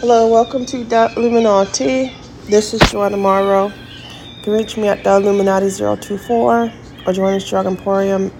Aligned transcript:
Hello, 0.00 0.26
welcome 0.28 0.64
to 0.64 0.82
The 0.82 1.12
Illuminati. 1.14 2.10
This 2.46 2.72
is 2.72 2.80
Joanna 2.90 3.18
Morrow. 3.18 3.66
You 3.66 4.42
can 4.42 4.54
reach 4.54 4.78
me 4.78 4.88
at 4.88 5.04
The 5.04 5.16
Illuminati 5.16 5.70
024 5.70 6.72
or 7.06 7.12
join 7.12 7.34
us 7.34 7.46
Drug 7.46 7.66
Emporium, 7.66 8.32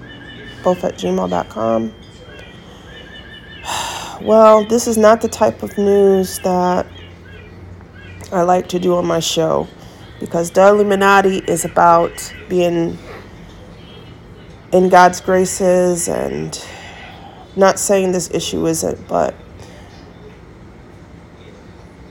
both 0.64 0.82
at 0.84 0.94
gmail.com. 0.94 1.94
Well, 4.22 4.64
this 4.64 4.86
is 4.86 4.96
not 4.96 5.20
the 5.20 5.28
type 5.28 5.62
of 5.62 5.76
news 5.76 6.38
that 6.38 6.86
I 8.32 8.40
like 8.40 8.66
to 8.70 8.78
do 8.78 8.96
on 8.96 9.04
my 9.04 9.20
show 9.20 9.68
because 10.18 10.50
The 10.52 10.66
Illuminati 10.66 11.40
is 11.46 11.66
about 11.66 12.34
being 12.48 12.96
in 14.72 14.88
God's 14.88 15.20
graces 15.20 16.08
and 16.08 16.58
not 17.54 17.78
saying 17.78 18.12
this 18.12 18.30
issue 18.30 18.66
isn't, 18.66 19.06
but 19.06 19.34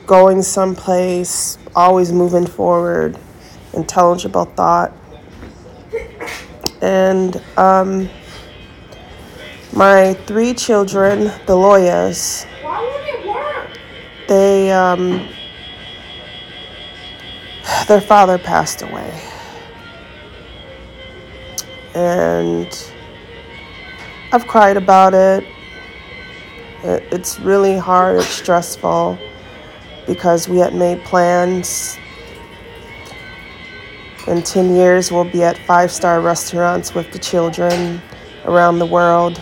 going 0.10 0.42
someplace, 0.42 1.60
always 1.76 2.12
moving 2.12 2.48
forward, 2.48 3.16
intelligible 3.74 4.46
thought. 4.46 4.92
And 6.82 7.40
um, 7.58 8.10
my 9.72 10.16
three 10.26 10.56
children, 10.56 11.32
the 11.46 11.56
lawyers, 11.56 12.48
they 14.28 14.72
um, 14.72 15.30
their 17.88 18.02
father 18.02 18.40
passed 18.40 18.82
away, 18.82 19.22
and 21.94 22.92
I've 24.32 24.48
cried 24.48 24.76
about 24.76 25.14
it. 25.14 25.46
It's 26.82 27.40
really 27.40 27.78
hard. 27.78 28.18
It's 28.18 28.28
stressful 28.28 29.20
because 30.10 30.50
we 30.50 30.58
had 30.58 30.74
made 30.74 31.04
plans. 31.04 32.00
In 34.26 34.42
10 34.42 34.76
years, 34.76 35.12
we'll 35.12 35.30
be 35.30 35.44
at 35.44 35.56
five 35.60 35.92
star 35.92 36.20
restaurants 36.20 36.96
with 36.96 37.12
the 37.12 37.20
children 37.20 38.02
around 38.46 38.80
the 38.80 38.88
world. 38.88 39.40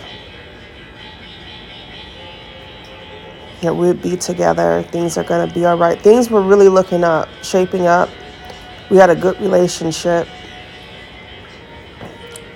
Yeah, 3.62 3.70
we'd 3.70 4.02
be 4.02 4.14
together. 4.18 4.82
Things 4.92 5.16
are 5.16 5.24
going 5.24 5.48
to 5.48 5.54
be 5.54 5.64
all 5.64 5.78
right. 5.78 5.98
Things 5.98 6.30
were 6.30 6.42
really 6.42 6.68
looking 6.68 7.02
up, 7.02 7.30
shaping 7.42 7.86
up. 7.86 8.10
We 8.90 8.98
had 8.98 9.08
a 9.08 9.16
good 9.16 9.40
relationship. 9.40 10.28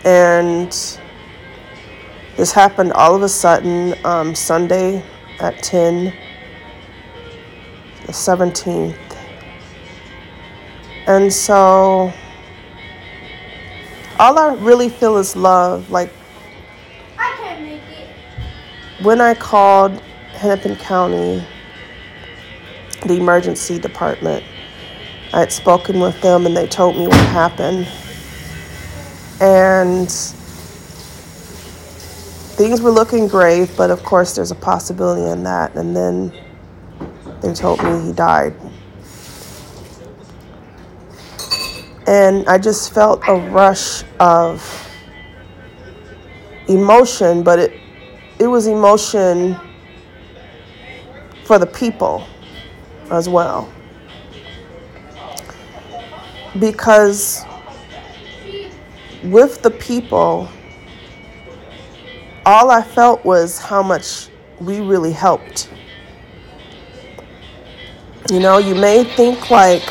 And 0.04 0.70
this 2.36 2.52
happened 2.52 2.92
all 2.92 3.14
of 3.14 3.22
a 3.22 3.28
sudden 3.28 3.94
um, 4.04 4.34
Sunday 4.34 5.02
at 5.40 5.62
10 5.62 6.12
the 8.12 8.18
17th. 8.18 8.96
And 11.06 11.32
so 11.32 12.12
all 14.18 14.38
I 14.38 14.54
really 14.54 14.88
feel 14.88 15.16
is 15.16 15.34
love. 15.34 15.90
Like 15.90 16.12
I 17.18 17.34
can't 17.38 17.62
make 17.62 17.80
it. 17.88 19.04
when 19.04 19.20
I 19.20 19.34
called 19.34 20.00
Hennepin 20.34 20.76
County, 20.76 21.44
the 23.06 23.14
emergency 23.14 23.78
department, 23.78 24.44
I 25.32 25.40
had 25.40 25.52
spoken 25.52 25.98
with 25.98 26.20
them 26.20 26.44
and 26.46 26.54
they 26.56 26.66
told 26.66 26.96
me 26.96 27.08
what 27.08 27.26
happened. 27.28 27.88
And 29.40 30.08
things 32.56 32.80
were 32.82 32.90
looking 32.90 33.26
grave, 33.26 33.72
but 33.76 33.90
of 33.90 34.04
course, 34.04 34.36
there's 34.36 34.50
a 34.52 34.56
possibility 34.56 35.28
in 35.28 35.42
that. 35.44 35.74
And 35.74 35.96
then 35.96 36.32
they 37.42 37.52
told 37.52 37.82
me 37.82 38.06
he 38.06 38.12
died. 38.12 38.54
And 42.06 42.48
I 42.48 42.58
just 42.58 42.92
felt 42.92 43.22
a 43.28 43.34
rush 43.34 44.04
of 44.18 44.88
emotion, 46.68 47.42
but 47.42 47.58
it 47.58 47.72
it 48.38 48.46
was 48.46 48.66
emotion 48.66 49.56
for 51.44 51.58
the 51.58 51.66
people 51.66 52.26
as 53.10 53.28
well. 53.28 53.72
Because 56.58 57.44
with 59.22 59.62
the 59.62 59.70
people, 59.70 60.48
all 62.44 62.70
I 62.70 62.82
felt 62.82 63.24
was 63.24 63.58
how 63.58 63.82
much 63.82 64.28
we 64.60 64.80
really 64.80 65.12
helped. 65.12 65.70
You 68.32 68.40
know, 68.40 68.56
you 68.56 68.74
may 68.74 69.04
think 69.04 69.50
like 69.50 69.82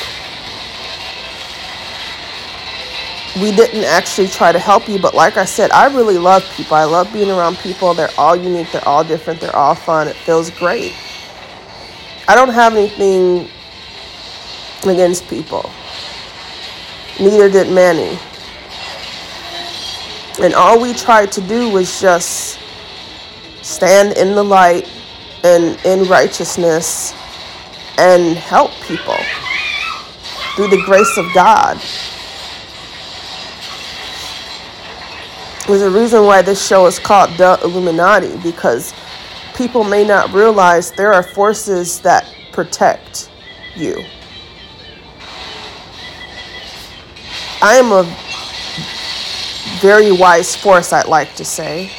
we 3.40 3.56
didn't 3.56 3.84
actually 3.84 4.30
try 4.30 4.52
to 4.52 4.58
help 4.58 4.90
you, 4.90 4.98
but 4.98 5.14
like 5.14 5.38
I 5.38 5.46
said, 5.46 5.70
I 5.70 5.94
really 5.96 6.18
love 6.18 6.44
people. 6.56 6.76
I 6.76 6.86
love 6.86 7.14
being 7.14 7.30
around 7.30 7.58
people. 7.58 7.94
They're 7.94 8.10
all 8.18 8.36
unique, 8.36 8.72
they're 8.72 8.88
all 8.88 9.04
different, 9.04 9.42
they're 9.42 9.56
all 9.56 9.76
fun. 9.76 10.08
It 10.08 10.16
feels 10.16 10.50
great. 10.50 10.96
I 12.28 12.34
don't 12.34 12.50
have 12.50 12.74
anything 12.74 13.48
against 14.90 15.28
people. 15.28 15.70
Neither 17.20 17.48
did 17.48 17.72
Manny. 17.72 18.18
And 20.42 20.56
all 20.56 20.82
we 20.82 20.96
tried 20.96 21.32
to 21.34 21.42
do 21.42 21.70
was 21.70 22.02
just 22.02 22.60
stand 23.62 24.18
in 24.18 24.34
the 24.34 24.44
light 24.44 24.90
and 25.44 25.80
in 25.86 26.10
righteousness 26.10 27.14
and 28.02 28.36
help 28.36 28.72
people 28.82 29.16
through 30.56 30.70
the 30.70 30.82
grace 30.86 31.18
of 31.20 31.26
God. 31.36 31.78
There's 35.68 35.84
a 35.84 35.92
reason 35.92 36.24
why 36.26 36.42
this 36.42 36.66
show 36.66 36.88
is 36.88 36.98
called 36.98 37.30
The 37.38 37.60
Illuminati 37.64 38.36
because 38.38 38.92
people 39.56 39.84
may 39.84 40.04
not 40.04 40.34
realize 40.34 40.92
there 40.92 41.14
are 41.14 41.22
forces 41.22 42.00
that 42.02 42.28
protect 42.52 43.30
you. 43.76 44.04
I 47.62 47.76
am 47.76 47.92
a 47.92 48.04
very 49.80 50.12
wise 50.12 50.56
force, 50.56 50.92
I'd 50.92 51.08
like 51.08 51.36
to 51.36 51.46
say. 51.46 51.92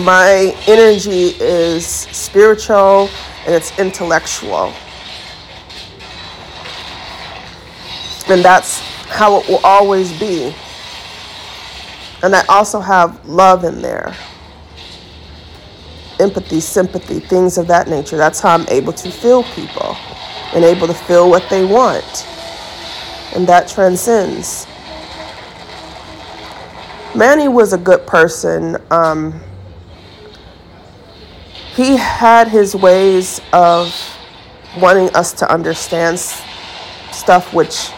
My 0.00 0.56
energy 0.68 1.34
is 1.40 1.84
spiritual 1.84 3.10
and 3.46 3.54
it's 3.54 3.78
intellectual. 3.78 4.72
And 8.28 8.44
that's 8.44 8.80
how 9.08 9.40
it 9.40 9.48
will 9.48 9.60
always 9.64 10.18
be. 10.18 10.54
And 12.22 12.36
I 12.36 12.44
also 12.48 12.80
have 12.80 13.24
love 13.26 13.64
in 13.64 13.82
there 13.82 14.14
empathy, 16.22 16.60
sympathy, 16.60 17.18
things 17.18 17.58
of 17.58 17.66
that 17.66 17.88
nature. 17.88 18.16
That's 18.16 18.40
how 18.40 18.54
I'm 18.54 18.66
able 18.68 18.92
to 18.92 19.10
feel 19.10 19.42
people 19.42 19.96
and 20.54 20.64
able 20.64 20.86
to 20.86 20.94
feel 20.94 21.28
what 21.28 21.48
they 21.50 21.64
want. 21.64 22.26
And 23.34 23.46
that 23.48 23.68
transcends. 23.68 24.66
Manny 27.14 27.48
was 27.48 27.72
a 27.72 27.78
good 27.78 28.06
person. 28.06 28.76
Um, 28.90 29.40
he 31.74 31.96
had 31.96 32.48
his 32.48 32.76
ways 32.76 33.40
of 33.52 33.94
wanting 34.78 35.08
us 35.14 35.32
to 35.32 35.50
understand 35.50 36.18
stuff, 36.18 37.54
which 37.54 37.90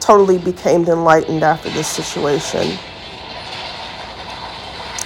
totally 0.00 0.38
became 0.38 0.84
enlightened 0.86 1.42
after 1.42 1.68
this 1.70 1.86
situation. 1.86 2.78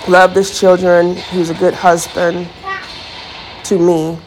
Loved 0.08 0.34
his 0.34 0.58
children. 0.58 1.16
He 1.16 1.38
was 1.38 1.50
a 1.50 1.54
good 1.54 1.74
husband 1.74 2.48
to 3.64 3.78
me. 3.78 4.18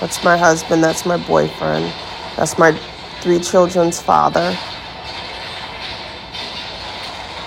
That's 0.00 0.22
my 0.22 0.36
husband. 0.36 0.84
That's 0.84 1.04
my 1.04 1.16
boyfriend. 1.16 1.92
That's 2.36 2.58
my 2.58 2.72
three 3.20 3.40
children's 3.40 4.00
father. 4.00 4.56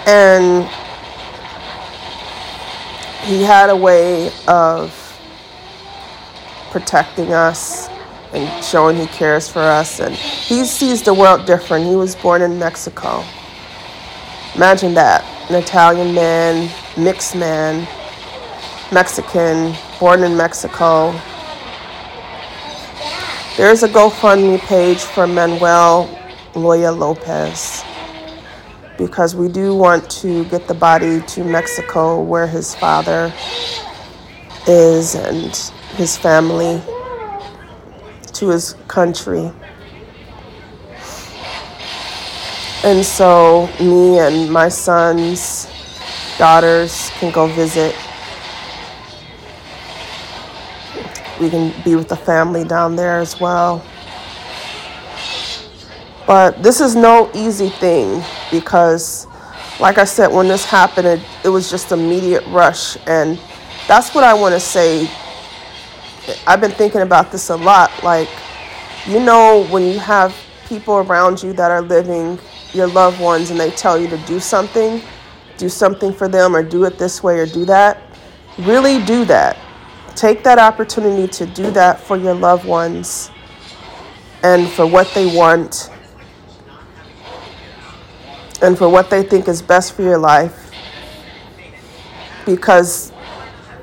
And 0.08 0.68
he 3.24 3.44
had 3.44 3.70
a 3.70 3.76
way 3.76 4.32
of 4.48 5.05
protecting 6.76 7.32
us 7.32 7.88
and 8.34 8.62
showing 8.62 8.98
he 8.98 9.08
cares 9.08 9.48
for 9.48 9.62
us. 9.62 10.02
And 10.02 10.14
he 10.14 10.66
sees 10.66 11.02
the 11.02 11.14
world 11.14 11.46
different. 11.46 11.86
He 11.86 11.96
was 11.96 12.18
born 12.18 12.42
in 12.42 12.60
Mexico. 12.60 13.24
Imagine 14.56 14.94
that 14.96 15.24
an 15.50 15.56
Italian 15.56 16.14
man, 16.14 16.70
mixed 16.98 17.34
man, 17.34 17.88
Mexican, 18.92 19.74
born 20.02 20.22
in 20.24 20.36
Mexico. 20.36 21.12
There's 23.56 23.84
a 23.84 23.88
GoFundMe 23.88 24.60
page 24.60 25.00
for 25.00 25.28
Manuel 25.28 26.10
Loya 26.56 26.94
Lopez 26.94 27.86
because 28.98 29.34
we 29.34 29.48
do 29.48 29.74
want 29.74 30.10
to 30.10 30.44
get 30.50 30.68
the 30.68 30.74
body 30.74 31.22
to 31.22 31.46
Mexico 31.46 32.22
where 32.22 32.48
his 32.48 32.76
father 32.76 33.34
is 34.68 35.16
and 35.16 35.72
his 35.96 36.18
family 36.18 36.82
to 38.34 38.50
his 38.50 38.76
country. 38.88 39.52
And 42.84 43.04
so 43.04 43.68
me 43.80 44.20
and 44.20 44.52
my 44.52 44.70
sons, 44.70 45.68
daughters 46.38 47.10
can 47.20 47.32
go 47.32 47.48
visit. 47.48 47.96
We 51.40 51.50
can 51.50 51.74
be 51.84 51.96
with 51.96 52.10
the 52.10 52.16
family 52.16 52.64
down 52.64 52.96
there 52.96 53.20
as 53.20 53.40
well. 53.40 53.84
But 56.28 56.62
this 56.62 56.82
is 56.82 56.96
no 56.96 57.30
easy 57.34 57.70
thing 57.70 58.24
because, 58.52 59.28
like 59.80 59.98
I 59.98 60.06
said, 60.06 60.28
when 60.28 60.48
this 60.48 60.66
happened, 60.66 61.08
it, 61.08 61.22
it 61.44 61.50
was 61.50 61.70
just 61.70 61.92
immediate 61.92 62.46
rush. 62.48 62.98
And 63.08 63.40
that's 63.88 64.14
what 64.14 64.24
I 64.24 64.34
want 64.34 64.54
to 64.54 64.60
say. 64.60 65.10
I've 66.48 66.62
been 66.62 66.72
thinking 66.72 67.02
about 67.02 67.32
this 67.32 67.50
a 67.50 67.56
lot. 67.56 67.92
Like, 68.04 68.30
you 69.08 69.20
know, 69.20 69.66
when 69.70 69.84
you 69.84 70.00
have 70.00 70.36
people 70.68 70.96
around 70.96 71.44
you 71.44 71.54
that 71.54 71.72
are 71.72 71.82
living, 71.82 72.40
your 72.74 72.88
loved 72.88 73.20
ones, 73.20 73.52
and 73.52 73.60
they 73.60 73.72
tell 73.72 74.00
you 74.00 74.08
to 74.08 74.18
do 74.20 74.40
something, 74.40 75.02
do 75.58 75.70
something 75.70 76.12
for 76.12 76.28
them, 76.28 76.56
or 76.56 76.64
do 76.64 76.86
it 76.86 76.98
this 76.98 77.24
way 77.24 77.40
or 77.40 77.46
do 77.46 77.66
that, 77.66 78.02
really 78.60 79.04
do 79.06 79.26
that. 79.26 79.58
Take 80.16 80.44
that 80.44 80.60
opportunity 80.60 81.28
to 81.34 81.46
do 81.46 81.70
that 81.72 82.00
for 82.00 82.18
your 82.18 82.34
loved 82.34 82.66
ones 82.66 83.30
and 84.44 84.68
for 84.70 84.86
what 84.86 85.12
they 85.14 85.36
want 85.36 85.90
and 88.62 88.78
for 88.78 88.90
what 88.90 89.10
they 89.10 89.24
think 89.24 89.48
is 89.48 89.62
best 89.62 89.94
for 89.94 90.02
your 90.02 90.18
life. 90.18 90.72
Because 92.46 93.12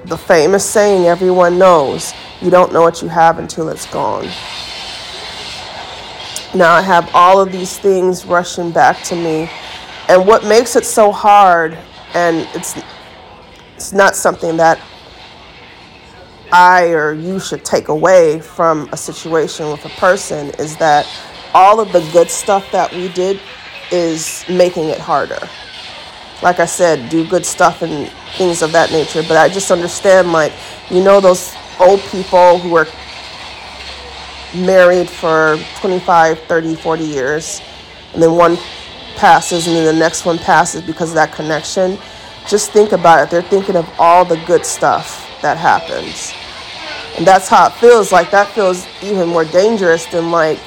the 0.07 0.17
famous 0.17 0.65
saying 0.69 1.07
everyone 1.07 1.59
knows 1.59 2.15
you 2.43 2.51
don't 2.51 2.73
know 2.73 2.83
what 2.83 3.01
you 3.01 3.09
have 3.09 3.39
until 3.39 3.69
it's 3.69 3.87
gone. 3.87 4.25
Now 6.55 6.75
I 6.75 6.83
have 6.83 7.09
all 7.15 7.41
of 7.41 7.53
these 7.53 7.79
things 7.79 8.27
rushing 8.27 8.73
back 8.73 9.03
to 9.05 9.17
me. 9.17 9.49
And 10.09 10.27
what 10.27 10.45
makes 10.45 10.77
it 10.77 10.85
so 10.85 11.13
hard, 11.13 11.79
and 12.15 12.47
it's, 12.55 12.75
it's 13.77 13.93
not 13.93 14.17
something 14.17 14.57
that 14.57 14.81
I 16.53 16.89
or 16.89 17.15
you 17.15 17.41
should 17.41 17.65
take 17.65 17.89
away 17.89 18.41
from 18.41 18.89
a 18.93 18.97
situation 18.97 19.71
with 19.71 19.85
a 19.87 19.89
person, 19.91 20.51
is 20.59 20.77
that 20.77 21.09
all 21.55 21.81
of 21.81 21.93
the 21.93 22.01
good 22.13 22.29
stuff 22.29 22.71
that 22.73 22.93
we 22.93 23.09
did 23.09 23.41
is 23.91 24.45
making 24.49 24.89
it 24.89 24.99
harder. 24.99 25.39
Like 26.43 26.59
I 26.59 26.67
said, 26.67 27.09
do 27.09 27.27
good 27.27 27.47
stuff 27.47 27.83
and 27.83 28.11
things 28.37 28.63
of 28.63 28.73
that 28.73 28.91
nature. 28.91 29.23
But 29.23 29.37
I 29.37 29.49
just 29.49 29.71
understand, 29.71 30.33
like, 30.33 30.53
you 30.91 31.03
know, 31.03 31.21
those 31.21 31.55
old 31.81 32.01
people 32.11 32.59
who 32.59 32.75
are 32.77 32.87
married 34.55 35.09
for 35.09 35.59
25, 35.81 36.41
30, 36.41 36.75
40 36.77 37.05
years, 37.05 37.61
and 38.13 38.23
then 38.23 38.33
one 38.35 38.57
passes 39.17 39.67
and 39.67 39.77
then 39.77 39.85
the 39.85 39.99
next 39.99 40.25
one 40.25 40.39
passes 40.39 40.83
because 40.83 41.11
of 41.11 41.15
that 41.15 41.33
connection. 41.33 41.99
Just 42.49 42.73
think 42.73 42.93
about 42.93 43.23
it. 43.23 43.31
They're 43.31 43.43
thinking 43.43 43.77
of 43.77 43.89
all 43.99 44.25
the 44.25 44.37
good 44.47 44.67
stuff 44.67 45.29
that 45.43 45.57
happens. 45.57 46.33
And 47.17 47.27
that's 47.27 47.49
how 47.49 47.67
it 47.67 47.73
feels 47.75 48.11
like 48.11 48.31
that 48.31 48.49
feels 48.49 48.87
even 49.03 49.29
more 49.29 49.45
dangerous 49.45 50.07
than 50.07 50.31
like 50.31 50.59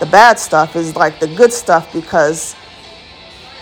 the 0.00 0.06
bad 0.06 0.38
stuff 0.38 0.74
is 0.74 0.96
like 0.96 1.20
the 1.20 1.28
good 1.28 1.52
stuff 1.52 1.92
because 1.92 2.56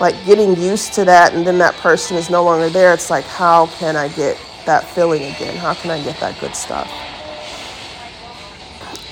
like 0.00 0.14
getting 0.24 0.56
used 0.56 0.94
to 0.94 1.04
that 1.04 1.34
and 1.34 1.46
then 1.46 1.58
that 1.58 1.74
person 1.74 2.16
is 2.16 2.30
no 2.30 2.42
longer 2.42 2.70
there 2.70 2.94
it's 2.94 3.10
like 3.10 3.24
how 3.24 3.66
can 3.66 3.94
i 3.94 4.08
get 4.08 4.38
that 4.70 4.84
feeling 4.84 5.24
again. 5.24 5.56
How 5.56 5.74
can 5.74 5.90
i 5.90 6.00
get 6.00 6.20
that 6.20 6.38
good 6.38 6.54
stuff? 6.54 6.88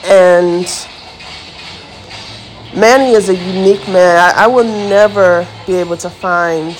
And 0.04 0.64
manny 2.72 3.10
is 3.10 3.28
a 3.28 3.34
unique 3.34 3.84
man. 3.88 4.18
I, 4.18 4.44
I 4.44 4.46
will 4.46 4.70
never 4.88 5.44
be 5.66 5.74
able 5.74 5.96
to 5.96 6.08
find 6.08 6.76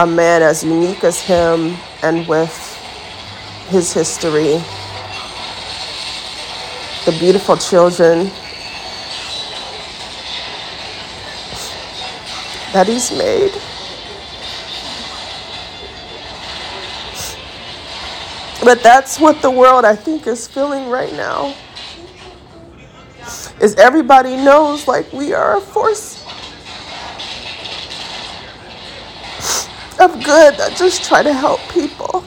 a 0.00 0.06
man 0.08 0.42
as 0.42 0.64
unique 0.64 1.04
as 1.04 1.20
him 1.20 1.76
and 2.02 2.26
with 2.26 2.52
his 3.68 3.92
history. 3.92 4.58
The 7.06 7.16
beautiful 7.20 7.56
children 7.56 8.24
that 12.72 12.88
he's 12.88 13.12
made. 13.12 13.52
But 18.68 18.82
that's 18.82 19.18
what 19.18 19.40
the 19.40 19.50
world, 19.50 19.86
I 19.86 19.96
think, 19.96 20.26
is 20.26 20.46
feeling 20.46 20.90
right 20.90 21.10
now. 21.14 21.54
Is 23.62 23.74
everybody 23.76 24.36
knows 24.36 24.86
like 24.86 25.10
we 25.10 25.32
are 25.32 25.56
a 25.56 25.60
force 25.62 26.22
of 29.98 30.22
good 30.22 30.54
that 30.58 30.74
just 30.76 31.02
try 31.02 31.22
to 31.22 31.32
help 31.32 31.60
people. 31.70 32.22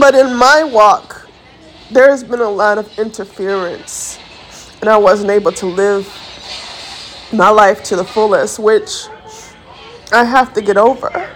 But 0.00 0.16
in 0.16 0.34
my 0.34 0.64
walk, 0.64 1.28
there 1.92 2.10
has 2.10 2.24
been 2.24 2.40
a 2.40 2.50
lot 2.50 2.76
of 2.76 2.98
interference, 2.98 4.18
and 4.80 4.90
I 4.90 4.96
wasn't 4.96 5.30
able 5.30 5.52
to 5.52 5.66
live 5.66 6.12
my 7.32 7.50
life 7.50 7.84
to 7.84 7.94
the 7.94 8.04
fullest, 8.04 8.58
which 8.58 9.06
I 10.10 10.24
have 10.24 10.52
to 10.54 10.60
get 10.60 10.76
over. 10.76 11.30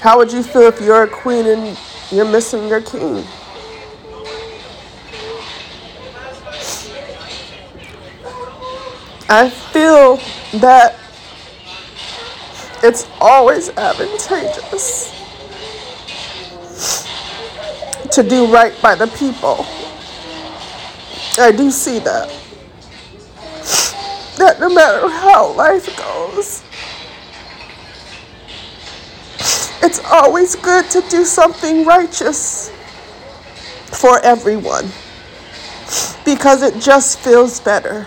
How 0.00 0.16
would 0.16 0.32
you 0.32 0.42
feel 0.42 0.62
if 0.62 0.80
you're 0.80 1.02
a 1.02 1.08
queen 1.08 1.46
and 1.46 1.78
you're 2.10 2.24
missing 2.24 2.68
your 2.68 2.80
king? 2.80 3.24
I 9.30 9.50
feel 9.50 10.16
that 10.60 10.96
it's 12.82 13.08
always 13.20 13.70
advantageous 13.70 15.14
to 18.12 18.22
do 18.22 18.46
right 18.52 18.74
by 18.80 18.94
the 18.94 19.08
people. 19.08 19.66
I 21.38 21.52
do 21.52 21.70
see 21.70 21.98
that 22.00 22.32
that 24.38 24.60
no 24.60 24.72
matter 24.72 25.08
how 25.08 25.52
life 25.54 25.94
goes, 25.96 26.62
it's 29.88 30.04
always 30.04 30.54
good 30.54 30.84
to 30.90 31.00
do 31.08 31.24
something 31.24 31.86
righteous 31.86 32.68
for 33.86 34.20
everyone 34.22 34.84
because 36.26 36.62
it 36.62 36.78
just 36.78 37.18
feels 37.20 37.58
better. 37.58 38.06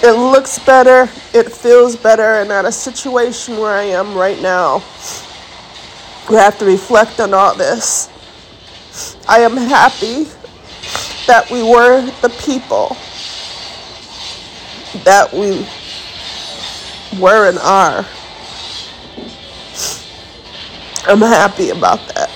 It 0.00 0.12
looks 0.12 0.60
better, 0.60 1.10
it 1.34 1.50
feels 1.50 1.96
better, 1.96 2.22
and 2.22 2.52
at 2.52 2.64
a 2.64 2.70
situation 2.70 3.58
where 3.58 3.72
I 3.72 3.82
am 3.82 4.14
right 4.14 4.40
now, 4.40 4.76
we 6.28 6.36
have 6.36 6.56
to 6.60 6.64
reflect 6.64 7.18
on 7.18 7.34
all 7.34 7.56
this. 7.56 8.08
I 9.28 9.40
am 9.40 9.56
happy 9.56 10.28
that 11.26 11.50
we 11.50 11.64
were 11.64 12.02
the 12.22 12.28
people 12.46 12.96
that 15.02 15.32
we 15.32 15.66
were 17.20 17.48
and 17.48 17.58
are. 17.58 18.06
I'm 21.06 21.20
happy 21.20 21.70
about 21.70 21.98
that. 22.14 22.30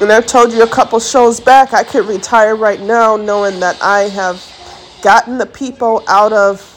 And 0.00 0.10
I've 0.10 0.26
told 0.26 0.52
you 0.52 0.62
a 0.62 0.68
couple 0.68 0.98
shows 0.98 1.40
back, 1.40 1.72
I 1.72 1.84
could 1.84 2.06
retire 2.06 2.56
right 2.56 2.80
now 2.80 3.16
knowing 3.16 3.60
that 3.60 3.80
I 3.82 4.08
have 4.08 4.44
gotten 5.02 5.38
the 5.38 5.46
people 5.46 6.02
out 6.08 6.32
of 6.32 6.68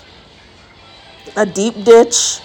a 1.35 1.45
deep 1.45 1.83
ditch 1.83 2.39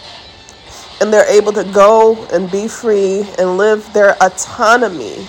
and 1.00 1.12
they're 1.12 1.28
able 1.28 1.52
to 1.52 1.64
go 1.64 2.26
and 2.32 2.50
be 2.50 2.68
free 2.68 3.26
and 3.38 3.56
live 3.56 3.90
their 3.92 4.16
autonomy. 4.22 5.26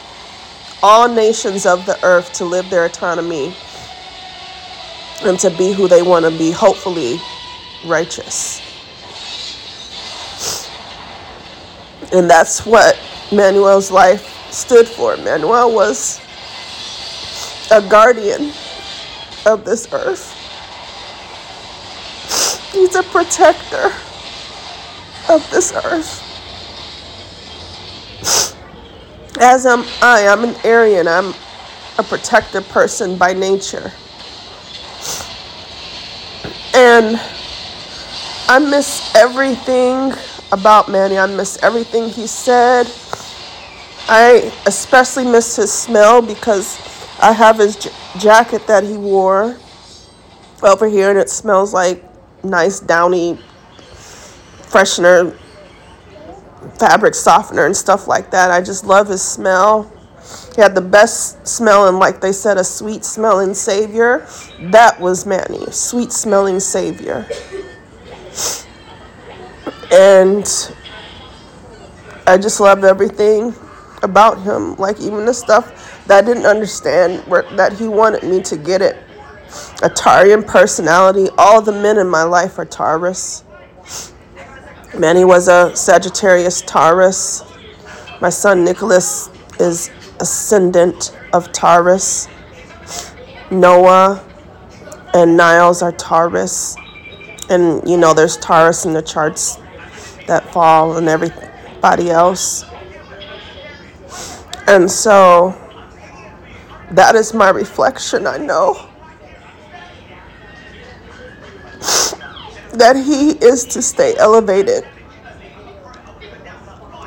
All 0.83 1.07
nations 1.07 1.65
of 1.65 1.85
the 1.85 1.97
earth 2.03 2.33
to 2.33 2.45
live 2.45 2.69
their 2.69 2.85
autonomy 2.85 3.53
and 5.23 5.39
to 5.39 5.49
be 5.51 5.71
who 5.71 5.87
they 5.87 6.01
want 6.01 6.25
to 6.25 6.31
be, 6.31 6.51
hopefully 6.51 7.19
righteous. 7.85 8.70
And 12.11 12.29
that's 12.29 12.65
what 12.65 12.99
Manuel's 13.31 13.89
life 13.89 14.51
stood 14.51 14.87
for. 14.87 15.15
Manuel 15.17 15.73
was 15.73 16.19
a 17.71 17.81
guardian 17.81 18.51
of 19.45 19.63
this 19.63 19.91
earth. 19.93 20.37
He's 22.73 22.95
a 22.95 23.03
protector 23.03 23.91
of 25.29 25.49
this 25.51 25.71
earth. 25.73 26.27
As 29.39 29.65
am 29.65 29.85
I, 30.01 30.27
I'm 30.27 30.43
an 30.43 30.55
Aryan. 30.65 31.07
I'm 31.07 31.33
a 31.97 32.03
protective 32.03 32.67
person 32.69 33.17
by 33.17 33.33
nature. 33.33 33.91
And 36.73 37.19
I 38.47 38.59
miss 38.59 39.15
everything 39.15 40.13
about 40.51 40.89
Manny. 40.89 41.17
I 41.17 41.25
miss 41.27 41.57
everything 41.63 42.09
he 42.09 42.27
said. 42.27 42.87
I 44.07 44.51
especially 44.65 45.25
miss 45.25 45.55
his 45.55 45.71
smell 45.71 46.21
because 46.21 46.77
I 47.21 47.31
have 47.31 47.59
his 47.59 47.75
j- 47.75 47.91
jacket 48.19 48.67
that 48.67 48.83
he 48.83 48.97
wore 48.97 49.57
over 50.63 50.87
here 50.87 51.09
and 51.09 51.19
it 51.19 51.29
smells 51.29 51.73
like 51.73 52.03
nice 52.43 52.79
downy 52.79 53.39
freshener, 54.71 55.37
fabric 56.79 57.15
softener, 57.15 57.65
and 57.65 57.75
stuff 57.75 58.07
like 58.07 58.31
that. 58.31 58.51
I 58.51 58.61
just 58.61 58.85
love 58.85 59.07
his 59.07 59.21
smell. 59.21 59.91
He 60.55 60.61
had 60.61 60.75
the 60.75 60.81
best 60.81 61.45
smelling, 61.47 61.95
like 61.97 62.21
they 62.21 62.31
said, 62.31 62.57
a 62.57 62.63
sweet 62.63 63.03
smelling 63.05 63.53
savior. 63.53 64.27
That 64.71 64.99
was 64.99 65.25
Manny, 65.25 65.65
sweet 65.71 66.11
smelling 66.11 66.59
savior. 66.59 67.27
And 69.91 70.45
I 72.25 72.37
just 72.37 72.59
loved 72.59 72.83
everything 72.83 73.53
about 74.03 74.41
him, 74.41 74.75
like 74.77 74.99
even 74.99 75.25
the 75.25 75.33
stuff 75.33 76.05
that 76.07 76.23
I 76.23 76.27
didn't 76.27 76.45
understand, 76.45 77.27
where, 77.27 77.43
that 77.55 77.73
he 77.73 77.87
wanted 77.87 78.23
me 78.23 78.41
to 78.43 78.57
get 78.57 78.81
it. 78.81 78.95
A 79.83 79.89
Taurean 79.89 80.47
personality. 80.47 81.27
All 81.37 81.61
the 81.61 81.73
men 81.73 81.97
in 81.97 82.07
my 82.07 82.23
life 82.23 82.57
are 82.57 82.65
Taurus. 82.65 83.43
Manny 84.97 85.25
was 85.25 85.47
a 85.47 85.75
Sagittarius 85.75 86.61
Taurus. 86.61 87.43
My 88.21 88.29
son 88.29 88.63
Nicholas 88.63 89.29
is 89.59 89.89
ascendant 90.19 91.17
of 91.33 91.51
Taurus. 91.51 92.27
Noah 93.49 94.23
and 95.13 95.35
Niles 95.35 95.81
are 95.81 95.91
Taurus. 95.91 96.77
And 97.49 97.87
you 97.89 97.97
know, 97.97 98.13
there's 98.13 98.37
Taurus 98.37 98.85
in 98.85 98.93
the 98.93 99.01
charts 99.01 99.60
that 100.31 100.49
fall 100.53 100.95
and 100.95 101.09
everybody 101.09 102.09
else. 102.09 102.63
And 104.65 104.89
so 104.89 105.53
that 106.91 107.15
is 107.15 107.33
my 107.33 107.49
reflection, 107.49 108.25
I 108.25 108.37
know. 108.37 108.87
That 112.73 112.95
he 112.95 113.31
is 113.31 113.65
to 113.65 113.81
stay 113.81 114.15
elevated 114.15 114.87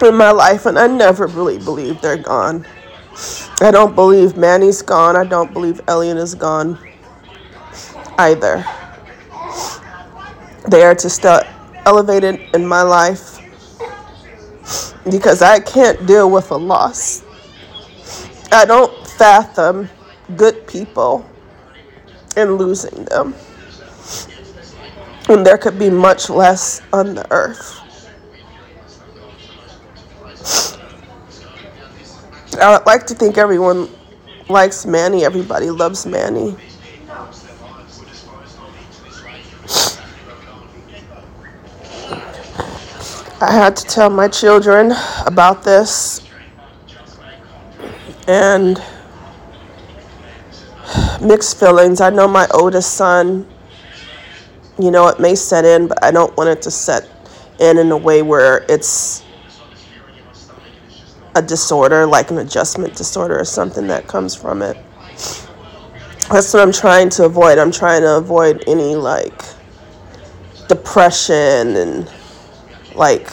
in 0.03 0.15
my 0.15 0.31
life, 0.31 0.67
and 0.67 0.79
I 0.79 0.87
never 0.87 1.27
really 1.27 1.57
believe 1.57 2.03
they're 2.03 2.19
gone. 2.19 2.67
I 3.63 3.71
don't 3.71 3.95
believe 3.95 4.37
Manny's 4.37 4.83
gone. 4.83 5.17
I 5.17 5.25
don't 5.25 5.55
believe 5.55 5.81
Elliot 5.89 6.19
is 6.19 6.35
gone 6.35 6.79
either. 8.19 8.63
They 10.69 10.83
are 10.83 10.95
to 10.97 11.09
stay 11.09 11.41
elevated 11.87 12.41
in 12.55 12.67
my 12.67 12.83
life 12.83 13.41
because 15.11 15.43
I 15.43 15.61
can't 15.61 16.07
deal 16.07 16.31
with 16.31 16.51
a 16.51 16.57
loss. 16.57 17.23
I 18.53 18.65
don't 18.65 19.07
fathom 19.07 19.89
good 20.37 20.67
people 20.67 21.29
and 22.37 22.57
losing 22.59 23.05
them. 23.05 23.35
And 25.29 25.45
there 25.47 25.59
could 25.59 25.79
be 25.79 25.91
much 25.91 26.29
less 26.29 26.81
on 26.93 27.15
the 27.15 27.31
earth. 27.33 27.81
I 32.61 32.77
would 32.77 32.87
like 32.87 33.07
to 33.09 33.15
think 33.15 33.37
everyone 33.37 33.89
likes 34.49 34.87
Manny, 34.87 35.25
everybody 35.25 35.71
loves 35.71 36.07
Manny. 36.07 36.57
I 43.41 43.53
had 43.53 43.75
to 43.77 43.85
tell 43.85 44.11
my 44.11 44.29
children 44.29 44.93
about 45.27 45.65
this 45.65 46.25
and 48.29 48.81
mixed 51.21 51.59
feelings. 51.59 52.01
I 52.01 52.11
know 52.11 52.29
my 52.29 52.47
oldest 52.55 52.95
son, 52.95 53.47
you 54.79 54.93
know, 54.93 55.09
it 55.09 55.19
may 55.19 55.35
set 55.35 55.65
in, 55.65 55.89
but 55.89 56.03
I 56.03 56.13
don't 56.13 56.35
want 56.37 56.49
it 56.49 56.63
to 56.63 56.71
set 56.71 57.09
in 57.59 57.79
in 57.79 57.91
a 57.91 57.97
way 57.97 58.23
where 58.23 58.65
it's 58.69 59.25
a 61.35 61.43
disorder, 61.43 62.07
like 62.07 62.31
an 62.31 62.39
adjustment 62.39 62.95
disorder 62.95 63.39
or 63.39 63.45
something 63.45 63.89
that 63.89 64.07
comes 64.07 64.37
from 64.37 64.63
it. 64.63 64.77
That's 66.31 66.55
what 66.55 66.63
I'm 66.63 66.73
trying 66.73 67.11
to 67.11 67.25
avoid. 67.25 67.59
I'm 67.59 67.73
trying 67.73 68.03
to 68.03 68.17
avoid 68.17 68.63
any 68.69 68.95
like 68.95 69.43
depression 70.69 71.77
and 71.77 72.11
like 72.95 73.31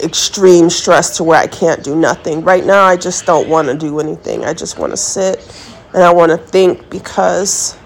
extreme 0.00 0.68
stress 0.68 1.16
to 1.16 1.24
where 1.24 1.38
I 1.38 1.46
can't 1.46 1.82
do 1.82 1.94
nothing. 1.94 2.42
Right 2.42 2.64
now, 2.64 2.84
I 2.84 2.96
just 2.96 3.24
don't 3.24 3.48
want 3.48 3.68
to 3.68 3.74
do 3.74 4.00
anything. 4.00 4.44
I 4.44 4.52
just 4.52 4.78
want 4.78 4.92
to 4.92 4.96
sit 4.96 5.38
and 5.94 6.02
I 6.02 6.12
want 6.12 6.30
to 6.30 6.38
think 6.38 6.90
because 6.90 7.76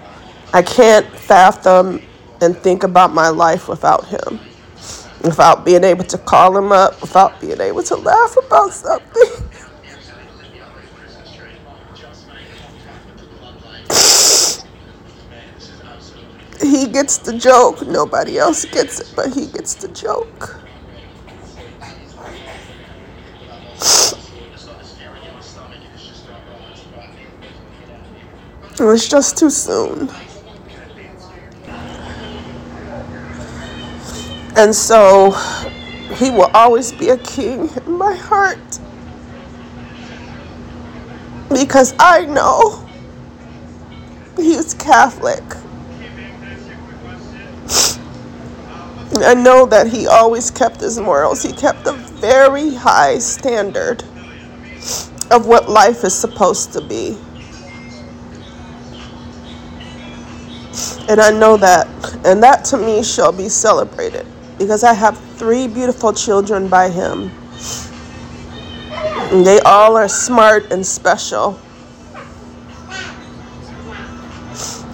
I 0.53 0.61
can't 0.61 1.05
fathom 1.07 2.01
and 2.41 2.57
think 2.57 2.83
about 2.83 3.13
my 3.13 3.29
life 3.29 3.67
without 3.67 4.05
him. 4.07 4.39
Without 5.23 5.65
being 5.65 5.83
able 5.83 6.05
to 6.05 6.17
call 6.17 6.55
him 6.57 6.71
up, 6.71 7.01
without 7.01 7.41
being 7.41 7.59
able 7.59 7.83
to 7.83 7.95
laugh 7.95 8.37
about 8.37 8.71
something. 8.71 9.23
he 16.61 16.87
gets 16.87 17.17
the 17.17 17.37
joke. 17.37 17.85
Nobody 17.85 18.37
else 18.37 18.65
gets 18.65 18.99
it, 18.99 19.11
but 19.15 19.33
he 19.33 19.47
gets 19.47 19.73
the 19.75 19.87
joke. 19.89 20.66
It 28.79 28.83
was 28.83 29.07
just 29.07 29.37
too 29.37 29.49
soon. 29.49 30.07
And 34.55 34.73
so 34.75 35.31
he 36.15 36.29
will 36.29 36.51
always 36.53 36.91
be 36.91 37.09
a 37.09 37.17
king 37.17 37.69
in 37.85 37.97
my 37.97 38.15
heart. 38.15 38.79
Because 41.49 41.95
I 41.97 42.25
know 42.25 42.87
he's 44.35 44.75
Catholic. 44.75 45.43
I 49.23 49.33
know 49.33 49.65
that 49.65 49.87
he 49.87 50.05
always 50.05 50.51
kept 50.51 50.81
his 50.81 50.99
morals. 50.99 51.41
He 51.41 51.51
kept 51.51 51.87
a 51.87 51.93
very 51.93 52.75
high 52.75 53.17
standard 53.17 54.03
of 55.31 55.47
what 55.47 55.67
life 55.67 56.03
is 56.03 56.13
supposed 56.13 56.73
to 56.73 56.81
be. 56.81 57.17
And 61.09 61.21
I 61.21 61.31
know 61.31 61.57
that. 61.57 61.87
And 62.25 62.43
that 62.43 62.65
to 62.65 62.77
me 62.77 63.03
shall 63.03 63.31
be 63.31 63.47
celebrated 63.49 64.25
because 64.57 64.83
I 64.83 64.93
have 64.93 65.17
three 65.35 65.67
beautiful 65.67 66.11
children 66.11 66.67
by 66.67 66.89
him. 66.89 67.31
And 69.31 69.45
they 69.45 69.59
all 69.61 69.95
are 69.95 70.09
smart 70.09 70.71
and 70.71 70.85
special. 70.85 71.59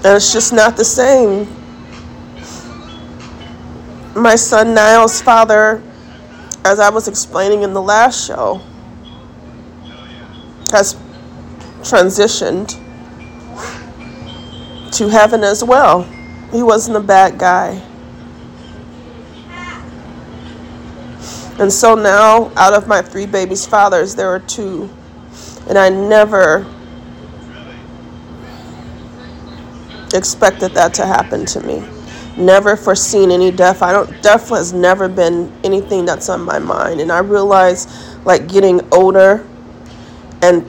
And 0.05 0.17
it's 0.17 0.34
just 0.34 0.51
not 0.51 0.75
the 0.75 0.86
same. 0.86 1.48
My 4.15 4.36
son 4.36 4.75
Niall's 4.75 5.22
father, 5.22 5.82
as 6.65 6.79
I 6.79 6.89
was 6.89 7.08
explaining 7.08 7.63
in 7.63 7.74
the 7.74 7.82
last 7.82 8.27
show, 8.27 8.62
has 10.72 10.96
transitioned 11.82 12.83
to 14.93 15.09
heaven 15.09 15.43
as 15.43 15.63
well. 15.63 16.03
He 16.51 16.62
wasn't 16.62 16.97
a 16.97 17.01
bad 17.01 17.38
guy. 17.38 17.81
And 21.59 21.71
so 21.71 21.95
now, 21.95 22.51
out 22.55 22.73
of 22.73 22.88
my 22.88 23.01
three 23.01 23.25
babies' 23.25 23.65
fathers, 23.65 24.15
there 24.15 24.29
are 24.29 24.39
two. 24.39 24.89
And 25.67 25.77
I 25.77 25.89
never 25.89 26.65
expected 30.13 30.73
that 30.73 30.93
to 30.95 31.05
happen 31.05 31.45
to 31.47 31.62
me. 31.62 31.88
Never 32.38 32.75
foreseen 32.75 33.31
any 33.31 33.51
death. 33.51 33.81
I 33.81 33.91
don't, 33.91 34.21
death 34.23 34.50
has 34.50 34.73
never 34.73 35.07
been 35.07 35.51
anything 35.63 36.05
that's 36.05 36.29
on 36.29 36.41
my 36.41 36.59
mind. 36.59 37.01
And 37.01 37.12
I 37.12 37.19
realize, 37.19 38.15
like, 38.25 38.47
getting 38.47 38.81
older 38.91 39.47
and 40.41 40.67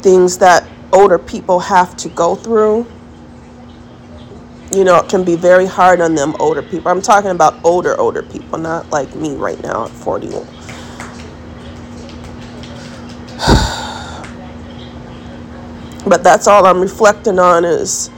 things 0.00 0.38
that 0.38 0.68
older 0.92 1.18
people 1.18 1.60
have 1.60 1.96
to 1.96 2.08
go 2.10 2.34
through 2.34 2.86
you 4.76 4.84
know, 4.84 4.98
it 4.98 5.08
can 5.08 5.24
be 5.24 5.36
very 5.36 5.66
hard 5.66 6.00
on 6.02 6.14
them 6.14 6.36
older 6.38 6.62
people. 6.62 6.90
I'm 6.90 7.02
talking 7.02 7.30
about 7.30 7.64
older, 7.64 7.98
older 7.98 8.22
people, 8.22 8.58
not 8.58 8.90
like 8.90 9.14
me 9.16 9.34
right 9.34 9.60
now 9.62 9.86
at 9.86 9.90
41. 9.90 10.46
But 16.06 16.22
that's 16.22 16.46
all 16.46 16.66
I'm 16.66 16.80
reflecting 16.80 17.40
on 17.40 17.64
is 17.64 18.10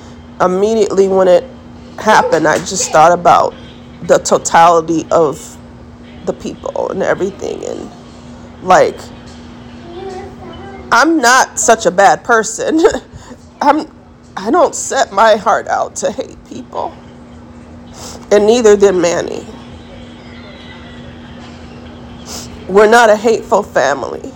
immediately 0.43 1.09
when 1.09 1.27
it 1.27 1.45
happened, 1.99 2.47
I 2.47 2.59
just 2.59 2.91
thought 2.93 3.13
about 3.13 3.55
the 4.03 4.19
totality 4.19 5.07
of 5.11 5.57
the 6.27 6.35
people 6.35 6.91
and 6.91 7.03
everything 7.03 7.65
and 7.65 7.91
like 8.63 8.99
I'm 10.93 11.19
not 11.19 11.59
such 11.59 11.87
a 11.87 11.91
bad 11.91 12.25
person. 12.25 12.81
I'm 13.63 13.87
I 14.41 14.53
don't 14.53 14.73
set 14.73 15.11
my 15.11 15.35
heart 15.35 15.67
out 15.67 15.97
to 15.97 16.13
hate 16.13 16.39
people. 16.47 16.97
And 18.31 18.47
neither 18.47 18.77
did 18.77 18.95
Manny. 18.95 19.45
We're 22.69 22.89
not 22.89 23.11
a 23.11 23.17
hateful 23.17 23.65
family. 23.65 24.33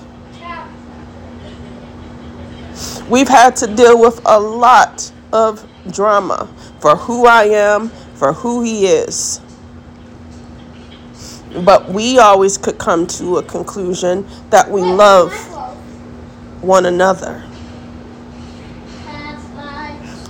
We've 3.08 3.28
had 3.28 3.54
to 3.56 3.68
deal 3.68 4.00
with 4.00 4.20
a 4.26 4.40
lot 4.40 5.12
of 5.32 5.64
drama 5.92 6.52
for 6.80 6.96
who 6.96 7.26
I 7.26 7.44
am, 7.44 7.90
for 8.14 8.32
who 8.32 8.60
he 8.62 8.86
is. 8.86 9.40
But 11.64 11.90
we 11.90 12.18
always 12.18 12.58
could 12.58 12.78
come 12.78 13.06
to 13.06 13.36
a 13.36 13.42
conclusion 13.44 14.26
that 14.50 14.68
we 14.68 14.80
love 14.80 15.32
one 16.60 16.86
another. 16.86 17.44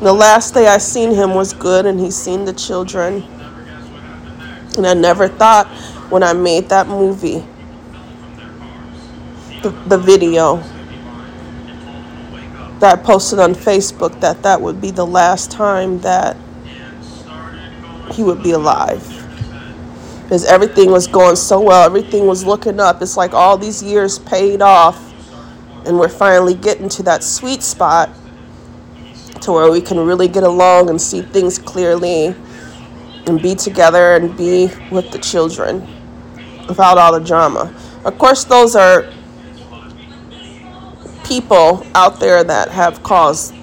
The 0.02 0.12
last 0.12 0.52
day 0.52 0.66
I 0.66 0.78
seen 0.78 1.14
him 1.14 1.32
was 1.32 1.52
good 1.52 1.86
and 1.86 2.00
he 2.00 2.10
seen 2.10 2.44
the 2.44 2.52
children. 2.52 3.22
And 4.76 4.84
I 4.84 4.94
never 4.94 5.28
thought 5.28 5.68
when 6.10 6.24
I 6.24 6.32
made 6.32 6.68
that 6.70 6.88
movie, 6.88 7.44
the, 9.62 9.70
the 9.86 9.96
video 9.96 10.56
that 12.80 12.98
I 12.98 13.00
posted 13.00 13.38
on 13.38 13.54
Facebook, 13.54 14.18
that 14.18 14.42
that 14.42 14.60
would 14.60 14.80
be 14.80 14.90
the 14.90 15.06
last 15.06 15.52
time 15.52 16.00
that 16.00 16.36
he 18.10 18.24
would 18.24 18.42
be 18.42 18.50
alive. 18.50 19.06
Because 20.24 20.44
everything 20.46 20.90
was 20.90 21.06
going 21.06 21.36
so 21.36 21.60
well, 21.60 21.86
everything 21.86 22.26
was 22.26 22.44
looking 22.44 22.80
up. 22.80 23.02
It's 23.02 23.16
like 23.16 23.34
all 23.34 23.56
these 23.56 23.84
years 23.84 24.18
paid 24.18 24.62
off, 24.62 25.14
and 25.86 25.96
we're 25.96 26.08
finally 26.08 26.54
getting 26.54 26.88
to 26.88 27.04
that 27.04 27.22
sweet 27.22 27.62
spot 27.62 28.10
to 29.42 29.52
where 29.52 29.70
we 29.70 29.80
can 29.80 29.98
really 29.98 30.28
get 30.28 30.42
along 30.42 30.88
and 30.88 31.00
see 31.00 31.22
things 31.22 31.58
clearly 31.58 32.34
and 33.26 33.40
be 33.40 33.54
together 33.54 34.16
and 34.16 34.36
be 34.36 34.70
with 34.90 35.10
the 35.10 35.18
children 35.18 35.86
without 36.68 36.98
all 36.98 37.12
the 37.12 37.24
drama. 37.24 37.74
Of 38.04 38.18
course, 38.18 38.44
those 38.44 38.74
are 38.74 39.12
people 41.24 41.86
out 41.94 42.20
there 42.20 42.44
that 42.44 42.68
have 42.70 43.02
caused 43.02 43.54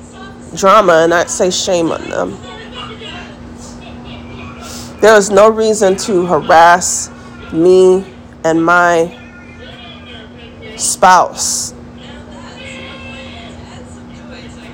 drama, 0.55 1.01
and 1.03 1.13
I'd 1.13 1.29
say 1.29 1.49
shame 1.49 1.91
on 1.91 2.09
them. 2.09 2.37
There 5.01 5.15
is 5.15 5.29
no 5.29 5.49
reason 5.49 5.95
to 5.97 6.25
harass 6.25 7.09
me 7.53 8.05
and 8.43 8.63
my 8.63 9.15
spouse 10.75 11.73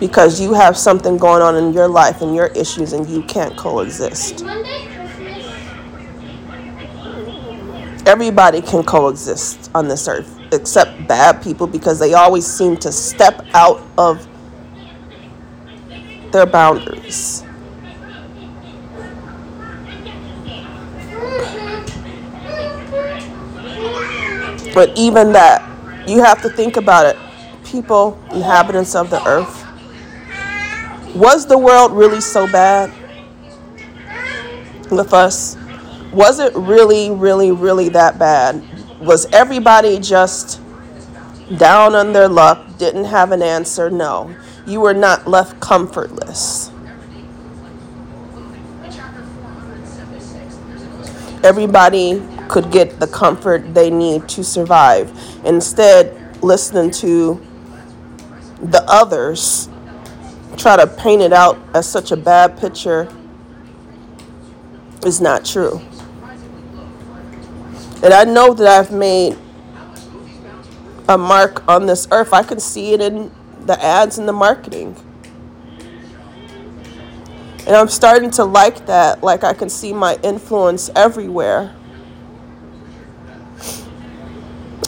because 0.05 0.39
you 0.39 0.53
have 0.53 0.77
something 0.77 1.17
going 1.17 1.41
on 1.41 1.55
in 1.55 1.73
your 1.73 1.87
life 1.87 2.21
and 2.21 2.35
your 2.35 2.45
issues 2.47 2.93
and 2.93 3.09
you 3.09 3.23
can't 3.23 3.57
coexist. 3.57 4.45
Everybody 8.05 8.61
can 8.61 8.83
coexist 8.83 9.71
on 9.73 9.87
this 9.87 10.07
earth 10.07 10.39
except 10.51 11.07
bad 11.07 11.41
people 11.41 11.65
because 11.65 11.97
they 11.97 12.13
always 12.13 12.45
seem 12.45 12.77
to 12.77 12.91
step 12.91 13.43
out 13.55 13.81
of 13.97 14.27
their 16.31 16.45
boundaries. 16.45 17.43
But 24.71 24.95
even 24.95 25.31
that, 25.31 26.07
you 26.07 26.21
have 26.21 26.43
to 26.43 26.49
think 26.49 26.77
about 26.77 27.07
it. 27.07 27.17
People, 27.63 28.19
inhabitants 28.31 28.93
of 28.93 29.09
the 29.09 29.25
earth, 29.27 29.54
was 31.15 31.45
the 31.45 31.57
world 31.57 31.93
really 31.93 32.19
so 32.19 32.45
bad 32.45 32.91
with 34.91 35.13
us? 35.13 35.57
Was 36.11 36.39
it 36.39 36.53
really, 36.55 37.09
really, 37.09 37.51
really 37.51 37.89
that 37.89 38.19
bad? 38.19 38.63
Was 38.99 39.25
everybody 39.27 39.99
just 39.99 40.61
down 41.57 41.95
on 41.95 42.13
their 42.13 42.27
luck, 42.27 42.77
didn't 42.77 43.05
have 43.05 43.31
an 43.31 43.41
answer? 43.41 43.89
No. 43.89 44.35
You 44.65 44.81
were 44.81 44.93
not 44.93 45.27
left 45.27 45.59
comfortless. 45.59 46.71
Everybody 51.43 52.21
could 52.49 52.71
get 52.71 52.99
the 52.99 53.07
comfort 53.07 53.73
they 53.73 53.89
need 53.89 54.27
to 54.29 54.43
survive. 54.43 55.11
Instead, 55.45 56.43
listening 56.43 56.91
to 56.91 57.39
the 58.61 58.83
others 58.87 59.69
try 60.55 60.77
to 60.77 60.87
paint 60.87 61.21
it 61.21 61.33
out 61.33 61.57
as 61.73 61.87
such 61.87 62.11
a 62.11 62.17
bad 62.17 62.57
picture 62.57 63.07
is 65.05 65.21
not 65.21 65.45
true. 65.45 65.81
And 68.03 68.13
I 68.13 68.23
know 68.23 68.53
that 68.53 68.67
I've 68.67 68.91
made 68.91 69.37
a 71.07 71.17
mark 71.17 71.67
on 71.67 71.85
this 71.85 72.07
earth. 72.11 72.33
I 72.33 72.43
can 72.43 72.59
see 72.59 72.93
it 72.93 73.01
in 73.01 73.31
the 73.65 73.81
ads 73.83 74.17
and 74.17 74.27
the 74.27 74.33
marketing. 74.33 74.95
And 77.67 77.75
I'm 77.75 77.87
starting 77.87 78.29
to 78.31 78.43
like 78.43 78.85
that. 78.85 79.23
Like 79.23 79.43
I 79.43 79.53
can 79.53 79.69
see 79.69 79.93
my 79.93 80.19
influence 80.23 80.89
everywhere. 80.95 81.75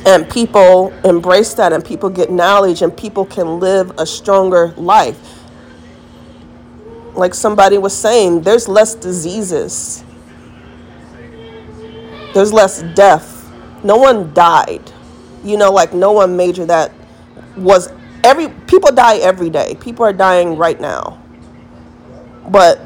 And 0.05 0.29
people 0.29 0.93
embrace 1.03 1.53
that, 1.55 1.73
and 1.73 1.83
people 1.83 2.09
get 2.09 2.31
knowledge, 2.31 2.81
and 2.81 2.95
people 2.95 3.25
can 3.25 3.59
live 3.59 3.91
a 3.97 4.05
stronger 4.05 4.73
life 4.77 5.36
like 7.17 7.33
somebody 7.33 7.77
was 7.77 7.95
saying, 7.95 8.41
there's 8.41 8.67
less 8.67 8.93
diseases, 8.95 10.03
there's 12.33 12.53
less 12.53 12.83
death. 12.93 13.33
No 13.83 13.97
one 13.97 14.33
died. 14.33 14.91
You 15.43 15.57
know, 15.57 15.71
like 15.71 15.93
no 15.93 16.11
one 16.11 16.35
major 16.35 16.65
that 16.65 16.91
was 17.55 17.89
every 18.23 18.49
people 18.49 18.91
die 18.91 19.17
every 19.17 19.49
day. 19.49 19.75
People 19.79 20.05
are 20.05 20.13
dying 20.13 20.57
right 20.57 20.79
now. 20.79 21.21
But 22.49 22.79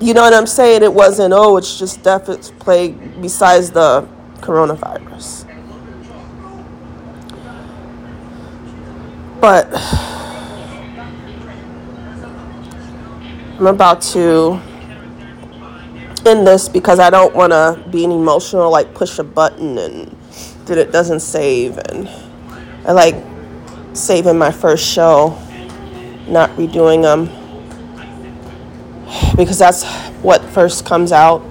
you 0.00 0.14
know 0.14 0.22
what 0.22 0.34
I'm 0.34 0.46
saying? 0.46 0.82
It 0.82 0.92
wasn't, 0.92 1.32
oh, 1.32 1.56
it's 1.56 1.78
just 1.78 2.02
death, 2.02 2.28
it's 2.28 2.50
plague 2.50 3.20
besides 3.20 3.70
the 3.70 4.06
coronavirus. 4.40 5.44
But 9.40 9.70
I'm 13.58 13.68
about 13.68 14.02
to 14.12 14.60
end 16.26 16.46
this 16.46 16.68
because 16.68 16.98
I 16.98 17.08
don't 17.08 17.34
want 17.34 17.52
to 17.52 17.82
be 17.90 18.04
an 18.04 18.12
emotional, 18.12 18.70
like 18.70 18.92
push 18.92 19.18
a 19.18 19.24
button 19.24 19.78
and 19.78 20.14
that 20.66 20.76
it 20.76 20.92
doesn't 20.92 21.20
save. 21.20 21.78
And 21.78 22.06
I 22.84 22.92
like 22.92 23.14
saving 23.94 24.36
my 24.36 24.50
first 24.50 24.86
show, 24.86 25.38
not 26.28 26.50
redoing 26.50 27.00
them 27.00 27.30
because 29.36 29.58
that's 29.58 29.84
what 30.20 30.44
first 30.44 30.84
comes 30.84 31.10
out, 31.10 31.42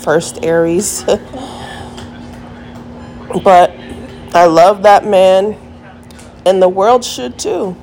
first 0.00 0.42
Aries. 0.42 1.04
but 3.44 3.70
I 4.34 4.46
love 4.46 4.82
that 4.82 5.06
man, 5.06 5.56
and 6.44 6.60
the 6.60 6.68
world 6.68 7.04
should 7.04 7.38
too. 7.38 7.76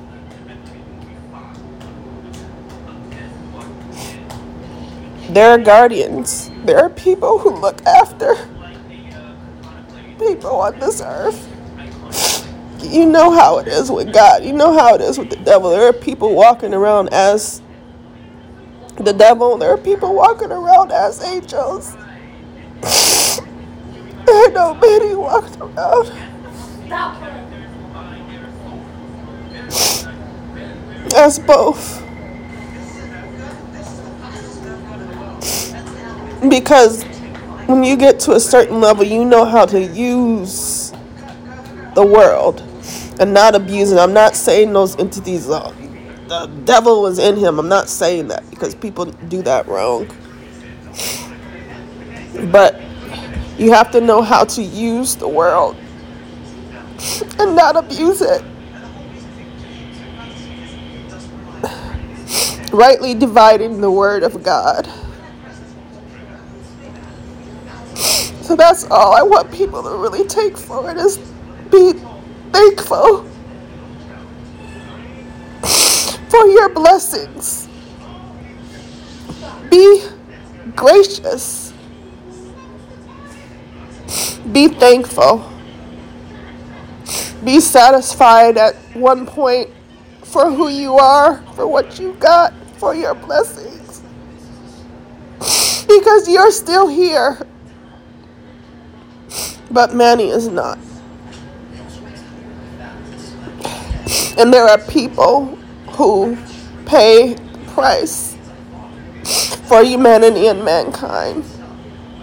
There 5.28 5.50
are 5.50 5.58
guardians. 5.58 6.50
There 6.64 6.78
are 6.78 6.88
people 6.88 7.38
who 7.38 7.50
look 7.50 7.84
after 7.84 8.34
people 10.18 10.56
on 10.56 10.78
this 10.78 11.02
earth. 11.02 11.46
You 12.80 13.04
know 13.04 13.30
how 13.30 13.58
it 13.58 13.68
is 13.68 13.90
with 13.90 14.12
God. 14.12 14.42
You 14.44 14.54
know 14.54 14.72
how 14.72 14.94
it 14.94 15.02
is 15.02 15.18
with 15.18 15.28
the 15.28 15.36
devil. 15.36 15.70
There 15.70 15.86
are 15.86 15.92
people 15.92 16.34
walking 16.34 16.72
around 16.72 17.10
as 17.12 17.60
the 18.96 19.12
devil. 19.12 19.58
There 19.58 19.70
are 19.70 19.78
people 19.78 20.14
walking 20.14 20.50
around 20.50 20.92
as 20.92 21.22
angels. 21.22 21.94
I 22.82 24.48
know 24.52 24.74
Manny 24.74 25.14
walked 25.14 25.58
around. 25.58 26.12
As 31.14 31.38
both. 31.38 32.07
Because 36.50 37.04
when 37.66 37.84
you 37.84 37.96
get 37.96 38.20
to 38.20 38.32
a 38.32 38.40
certain 38.40 38.80
level, 38.80 39.04
you 39.04 39.24
know 39.24 39.44
how 39.44 39.66
to 39.66 39.80
use 39.82 40.92
the 41.94 42.06
world 42.06 42.62
and 43.20 43.34
not 43.34 43.54
abuse 43.54 43.92
it. 43.92 43.98
I'm 43.98 44.14
not 44.14 44.36
saying 44.36 44.72
those 44.72 44.96
entities, 44.98 45.48
uh, 45.50 45.72
the 46.28 46.46
devil 46.64 47.02
was 47.02 47.18
in 47.18 47.36
him. 47.36 47.58
I'm 47.58 47.68
not 47.68 47.88
saying 47.88 48.28
that 48.28 48.48
because 48.50 48.74
people 48.74 49.06
do 49.06 49.42
that 49.42 49.68
wrong. 49.68 50.08
But 52.52 52.80
You 53.58 53.72
have 53.72 53.90
to 53.92 54.00
know 54.02 54.22
how 54.22 54.44
to 54.44 54.62
use 54.62 55.16
the 55.16 55.28
world 55.28 55.76
and 57.38 57.56
not 57.56 57.76
abuse 57.76 58.22
it. 58.22 58.44
Rightly 62.72 63.14
dividing 63.14 63.80
the 63.80 63.90
word 63.90 64.22
of 64.22 64.42
God. 64.42 64.88
So 68.48 68.56
that's 68.56 68.84
all 68.90 69.12
I 69.12 69.20
want 69.20 69.52
people 69.52 69.82
to 69.82 69.90
really 69.90 70.26
take 70.26 70.56
for 70.56 70.90
it 70.90 70.96
is 70.96 71.18
be 71.70 71.92
thankful 72.50 73.24
for 76.30 76.46
your 76.46 76.70
blessings. 76.70 77.68
Be 79.70 80.02
gracious. 80.74 81.74
Be 84.50 84.68
thankful. 84.68 85.46
Be 87.44 87.60
satisfied 87.60 88.56
at 88.56 88.76
one 88.94 89.26
point 89.26 89.68
for 90.22 90.50
who 90.50 90.70
you 90.70 90.94
are, 90.94 91.42
for 91.54 91.66
what 91.66 91.98
you 91.98 92.14
got, 92.14 92.54
for 92.78 92.94
your 92.94 93.14
blessings. 93.14 94.02
Because 95.86 96.28
you're 96.28 96.50
still 96.50 96.88
here. 96.88 97.38
But 99.70 99.94
Manny 99.94 100.28
is 100.28 100.48
not. 100.48 100.78
And 104.38 104.52
there 104.52 104.66
are 104.66 104.78
people 104.78 105.46
who 105.92 106.36
pay 106.86 107.36
price 107.68 108.36
for 109.68 109.82
humanity 109.82 110.46
and 110.46 110.64
mankind 110.64 111.44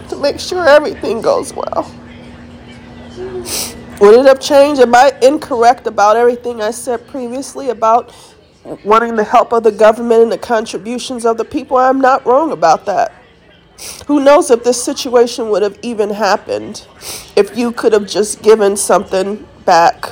to 0.10 0.15
make 0.15 0.39
sure 0.39 0.67
everything 0.67 1.21
goes 1.21 1.53
well. 1.53 1.91
Would 3.99 4.19
it 4.19 4.25
have 4.25 4.39
changed? 4.39 4.81
Am 4.81 4.93
I 4.95 5.13
incorrect 5.21 5.88
about 5.88 6.17
everything 6.17 6.62
I 6.62 6.71
said 6.71 7.08
previously 7.08 7.69
about 7.69 8.13
wanting 8.84 9.15
the 9.15 9.23
help 9.23 9.53
of 9.53 9.63
the 9.63 9.71
government 9.71 10.23
and 10.23 10.31
the 10.31 10.38
contributions 10.38 11.25
of 11.25 11.38
the 11.38 11.45
people? 11.45 11.77
I'm 11.77 12.01
not 12.01 12.25
wrong 12.25 12.51
about 12.51 12.86
that. 12.86 13.13
Who 14.07 14.23
knows 14.23 14.51
if 14.51 14.63
this 14.63 14.83
situation 14.83 15.49
would 15.49 15.61
have 15.61 15.77
even 15.81 16.11
happened 16.11 16.88
if 17.35 17.57
you 17.57 17.71
could 17.71 17.93
have 17.93 18.07
just 18.07 18.41
given 18.41 18.77
something 18.77 19.47
back? 19.65 20.11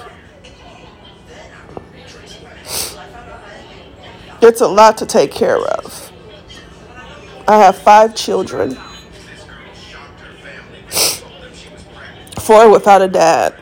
It's 4.42 4.62
a 4.62 4.68
lot 4.68 4.98
to 4.98 5.06
take 5.06 5.32
care 5.32 5.58
of. 5.58 6.12
I 7.48 7.58
have 7.58 7.78
five 7.78 8.16
children, 8.16 8.78
four 12.40 12.70
without 12.70 13.02
a 13.02 13.08
dad. 13.08 13.56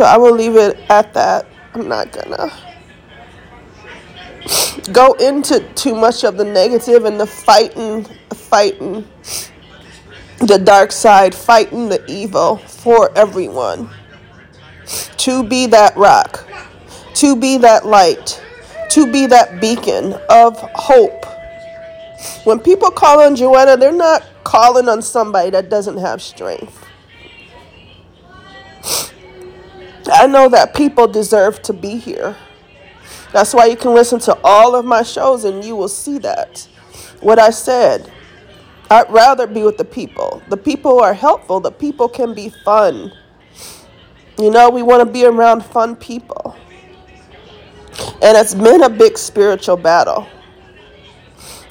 So 0.00 0.06
I 0.06 0.16
will 0.16 0.32
leave 0.32 0.56
it 0.56 0.78
at 0.88 1.12
that. 1.12 1.46
I'm 1.74 1.86
not 1.86 2.10
gonna 2.10 2.50
go 4.92 5.12
into 5.12 5.60
too 5.74 5.94
much 5.94 6.24
of 6.24 6.38
the 6.38 6.44
negative 6.44 7.04
and 7.04 7.20
the 7.20 7.26
fighting, 7.26 8.06
fighting 8.32 9.06
the 10.38 10.56
dark 10.56 10.90
side, 10.90 11.34
fighting 11.34 11.90
the 11.90 12.02
evil 12.10 12.56
for 12.56 13.12
everyone. 13.14 13.90
To 15.18 15.42
be 15.42 15.66
that 15.66 15.94
rock, 15.98 16.48
to 17.16 17.36
be 17.36 17.58
that 17.58 17.84
light, 17.84 18.42
to 18.92 19.06
be 19.12 19.26
that 19.26 19.60
beacon 19.60 20.14
of 20.30 20.58
hope. 20.76 21.26
When 22.44 22.58
people 22.58 22.90
call 22.90 23.20
on 23.20 23.36
Joanna, 23.36 23.76
they're 23.76 23.92
not 23.92 24.24
calling 24.44 24.88
on 24.88 25.02
somebody 25.02 25.50
that 25.50 25.68
doesn't 25.68 25.98
have 25.98 26.22
strength. 26.22 26.86
I 30.10 30.26
know 30.26 30.48
that 30.48 30.74
people 30.74 31.06
deserve 31.06 31.62
to 31.62 31.72
be 31.72 31.96
here. 31.96 32.36
That's 33.32 33.54
why 33.54 33.66
you 33.66 33.76
can 33.76 33.94
listen 33.94 34.18
to 34.20 34.38
all 34.42 34.74
of 34.74 34.84
my 34.84 35.02
shows 35.02 35.44
and 35.44 35.64
you 35.64 35.76
will 35.76 35.88
see 35.88 36.18
that. 36.18 36.66
What 37.20 37.38
I 37.38 37.50
said, 37.50 38.10
I'd 38.90 39.10
rather 39.10 39.46
be 39.46 39.62
with 39.62 39.78
the 39.78 39.84
people. 39.84 40.42
The 40.48 40.56
people 40.56 41.00
are 41.00 41.14
helpful, 41.14 41.60
the 41.60 41.70
people 41.70 42.08
can 42.08 42.34
be 42.34 42.48
fun. 42.64 43.12
You 44.38 44.50
know, 44.50 44.70
we 44.70 44.82
want 44.82 45.06
to 45.06 45.12
be 45.12 45.24
around 45.24 45.64
fun 45.64 45.94
people. 45.94 46.56
And 48.22 48.36
it's 48.36 48.54
been 48.54 48.82
a 48.82 48.88
big 48.88 49.16
spiritual 49.18 49.76
battle. 49.76 50.26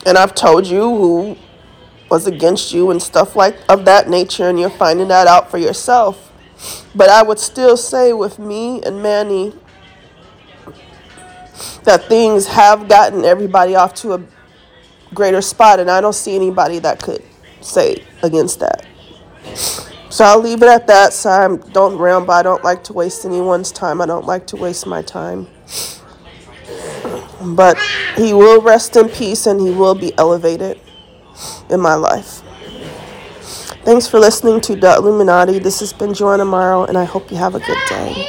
And 0.05 0.17
I've 0.17 0.33
told 0.33 0.65
you 0.65 0.81
who 0.81 1.37
was 2.09 2.25
against 2.25 2.73
you 2.73 2.91
and 2.91 3.01
stuff 3.01 3.35
like 3.35 3.57
of 3.67 3.85
that 3.85 4.09
nature 4.09 4.49
and 4.49 4.59
you're 4.59 4.69
finding 4.69 5.07
that 5.09 5.27
out 5.27 5.51
for 5.51 5.57
yourself. 5.57 6.28
But 6.99 7.09
I 7.09 7.23
would 7.23 7.39
still 7.39 7.77
say 7.77 8.11
with 8.11 8.39
me 8.39 8.83
and 8.83 9.01
Manny 9.01 9.53
that 11.85 12.03
things 12.09 12.45
have 12.47 12.89
gotten 12.89 13.23
everybody 13.23 13.73
off 13.73 13.93
to 14.01 14.15
a 14.15 14.23
greater 15.13 15.41
spot, 15.41 15.79
and 15.79 15.89
I 15.89 16.01
don't 16.01 16.11
see 16.11 16.35
anybody 16.35 16.77
that 16.79 17.01
could 17.01 17.23
say 17.61 18.03
against 18.21 18.59
that. 18.59 18.85
So 20.09 20.25
I'll 20.25 20.41
leave 20.41 20.61
it 20.61 20.67
at 20.67 20.87
that. 20.87 21.13
So 21.13 21.29
I 21.29 21.71
don't 21.71 21.97
ramble. 21.97 22.31
I 22.31 22.43
don't 22.43 22.65
like 22.65 22.83
to 22.83 22.93
waste 22.93 23.23
anyone's 23.23 23.71
time. 23.71 24.01
I 24.01 24.05
don't 24.05 24.25
like 24.25 24.45
to 24.47 24.57
waste 24.57 24.85
my 24.85 25.01
time. 25.01 25.47
But 27.41 27.79
he 28.17 28.33
will 28.33 28.61
rest 28.61 28.97
in 28.97 29.07
peace 29.07 29.47
and 29.47 29.61
he 29.61 29.71
will 29.71 29.95
be 29.95 30.11
elevated 30.17 30.81
in 31.69 31.79
my 31.79 31.93
life. 31.93 32.41
Thanks 33.85 34.07
for 34.07 34.19
listening 34.19 34.59
to 34.61 34.75
The 34.75 34.95
Illuminati. 34.97 35.57
This 35.57 35.79
has 35.79 35.93
been 35.93 36.13
Joanna 36.13 36.43
Morrow, 36.43 36.83
and 36.83 36.97
I 36.97 37.05
hope 37.05 37.31
you 37.31 37.37
have 37.37 37.55
a 37.55 37.59
good 37.59 37.77
day. 37.87 38.27